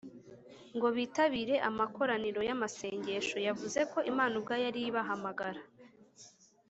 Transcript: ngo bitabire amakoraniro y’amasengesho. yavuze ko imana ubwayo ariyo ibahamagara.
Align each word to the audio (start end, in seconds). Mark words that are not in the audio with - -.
ngo 0.75 0.87
bitabire 0.97 1.55
amakoraniro 1.69 2.39
y’amasengesho. 2.49 3.37
yavuze 3.47 3.79
ko 3.91 3.99
imana 4.11 4.33
ubwayo 4.39 4.63
ariyo 4.69 4.87
ibahamagara. 4.91 5.61